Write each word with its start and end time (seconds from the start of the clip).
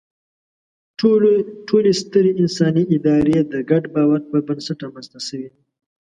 ټولې 1.69 1.91
سترې 2.01 2.31
انساني 2.41 2.83
ادارې 2.95 3.37
د 3.53 3.55
ګډ 3.69 3.83
باور 3.93 4.21
پر 4.29 4.39
بنسټ 4.47 4.77
رامنځ 4.85 5.07
ته 5.13 5.19
شوې 5.27 5.47
دي. 5.53 5.61